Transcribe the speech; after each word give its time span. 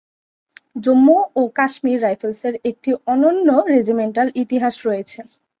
জম্মু 0.75 1.17
ও 1.35 1.51
কাশ্মীর 1.57 1.99
রাইফেলসের 2.01 2.53
একটি 2.69 2.91
অনন্য 3.07 3.47
রেজিমেন্টাল 3.73 4.27
ইতিহাস 4.43 4.75
রয়েছে। 4.87 5.19